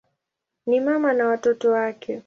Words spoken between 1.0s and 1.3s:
na